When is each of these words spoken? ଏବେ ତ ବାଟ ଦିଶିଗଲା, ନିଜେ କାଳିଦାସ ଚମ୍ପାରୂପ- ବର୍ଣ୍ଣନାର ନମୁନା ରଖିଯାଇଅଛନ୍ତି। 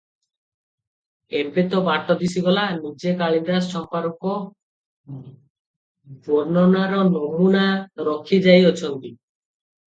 ଏବେ 1.41 1.63
ତ 1.73 1.81
ବାଟ 1.87 2.15
ଦିଶିଗଲା, 2.21 2.63
ନିଜେ 2.85 3.13
କାଳିଦାସ 3.19 3.69
ଚମ୍ପାରୂପ- 3.73 4.33
ବର୍ଣ୍ଣନାର 6.31 7.03
ନମୁନା 7.13 7.63
ରଖିଯାଇଅଛନ୍ତି। 8.11 9.15